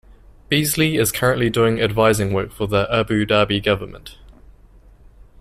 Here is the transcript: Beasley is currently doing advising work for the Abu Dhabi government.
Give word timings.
Beasley 0.49 0.97
is 0.97 1.11
currently 1.11 1.51
doing 1.51 1.79
advising 1.79 2.33
work 2.33 2.51
for 2.51 2.65
the 2.65 2.87
Abu 2.91 3.23
Dhabi 3.23 3.63
government. 3.63 4.17